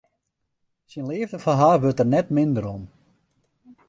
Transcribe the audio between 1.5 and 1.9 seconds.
har